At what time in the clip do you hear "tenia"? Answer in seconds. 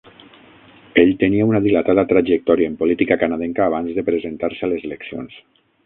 1.23-1.45